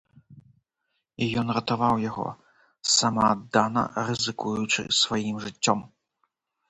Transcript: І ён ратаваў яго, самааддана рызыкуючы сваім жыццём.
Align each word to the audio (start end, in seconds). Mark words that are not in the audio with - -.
І 1.25 1.27
ён 1.41 1.47
ратаваў 1.57 1.95
яго, 2.09 2.25
самааддана 2.95 3.81
рызыкуючы 4.09 4.81
сваім 5.05 5.35
жыццём. 5.45 5.79